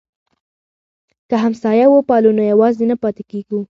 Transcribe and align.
که 1.29 1.35
همسایه 1.43 1.85
وپالو 1.89 2.31
نو 2.37 2.43
یوازې 2.51 2.85
نه 2.91 2.95
پاتې 3.01 3.23
کیږو. 3.31 3.59